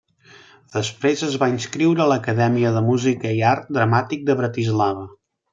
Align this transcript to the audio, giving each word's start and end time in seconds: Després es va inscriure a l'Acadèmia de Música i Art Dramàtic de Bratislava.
Després 0.75 1.21
es 1.27 1.35
va 1.43 1.49
inscriure 1.51 2.03
a 2.05 2.09
l'Acadèmia 2.13 2.73
de 2.79 2.83
Música 2.89 3.37
i 3.41 3.45
Art 3.53 3.73
Dramàtic 3.79 4.29
de 4.31 4.41
Bratislava. 4.45 5.07